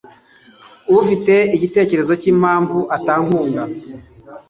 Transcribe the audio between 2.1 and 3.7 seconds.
cyimpamvu atankunda?